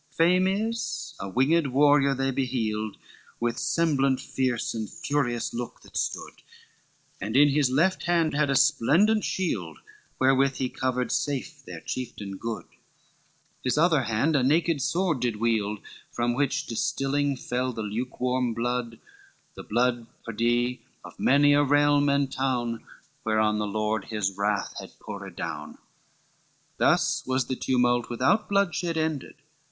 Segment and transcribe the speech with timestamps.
[0.13, 2.97] LXXXIV Fame as a winged warrior they beheld,
[3.39, 6.41] With semblant fierce and furious look that stood,
[7.21, 9.77] And in his left hand had a splendent shield
[10.19, 12.65] Wherewith he covered safe their chieftain good,
[13.63, 15.77] His other hand a naked sword did wield,
[16.11, 18.97] From which distilling fell the lukewarm blood,
[19.53, 22.83] The blood pardie of many a realm and town,
[23.23, 25.73] Whereon the Lord his wrath had poured down.
[25.77, 25.77] LXXXV
[26.77, 29.35] Thus was the tumult, without bloodshed, ended.